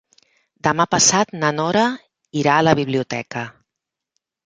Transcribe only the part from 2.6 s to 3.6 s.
la biblioteca.